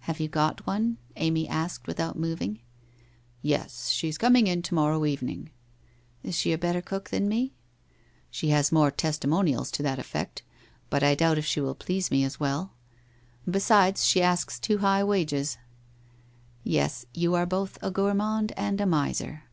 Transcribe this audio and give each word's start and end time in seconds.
'Have 0.00 0.20
you 0.20 0.28
got 0.28 0.66
one?' 0.66 0.98
Amy 1.16 1.48
asked, 1.48 1.86
without 1.86 2.18
moving.' 2.18 2.58
Yes. 3.54 3.88
She 3.88 4.12
comes 4.12 4.36
in 4.38 4.60
to 4.60 4.74
morrow 4.74 5.06
evening.'' 5.06 5.48
Is 6.22 6.34
she 6.36 6.52
a 6.52 6.58
better 6.58 6.82
cook 6.82 7.08
than 7.08 7.26
me?' 7.26 7.42
1 7.44 7.52
She 8.32 8.48
has 8.50 8.70
more 8.70 8.90
testimonials 8.90 9.70
to 9.70 9.82
that 9.82 9.98
effect. 9.98 10.42
But 10.90 11.02
I 11.02 11.14
doubt 11.14 11.38
if 11.38 11.46
she 11.46 11.62
will 11.62 11.74
please 11.74 12.10
me 12.10 12.22
as 12.22 12.34
w 12.34 12.52
r 12.52 12.54
ell? 12.54 12.74
Besides, 13.50 14.04
she 14.04 14.20
asks 14.20 14.60
too 14.60 14.76
high 14.84 15.02
wages.' 15.02 15.56
* 16.14 16.38
Yes, 16.62 17.06
you 17.14 17.32
are 17.34 17.46
both 17.46 17.78
a 17.80 17.90
gourmand 17.90 18.52
and 18.58 18.78
a 18.78 18.84
miser.' 18.86 19.44